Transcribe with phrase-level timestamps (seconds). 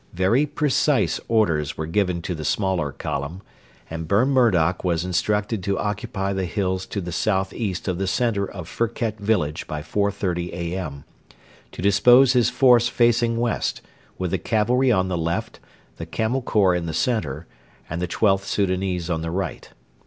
[0.13, 3.43] Very precise orders were given to the smaller column,
[3.87, 8.07] and Burn Murdoch was instructed to occupy the hills to the south east of the
[8.07, 11.03] centre of Firket village by 4.30 A.M.;
[11.71, 13.81] to dispose his force facing west,
[14.17, 15.59] with the cavalry on the left,
[15.97, 17.45] the Camel Corps in the centre,
[17.87, 19.69] and the XIIth Soudanese on the right.